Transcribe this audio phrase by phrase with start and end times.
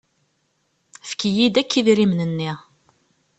[1.03, 2.51] Efk-iyi-d akk idrimen-nni.